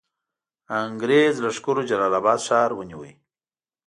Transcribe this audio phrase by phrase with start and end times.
[0.83, 3.13] انګرېز لښکرو جلال آباد ښار ونیوی.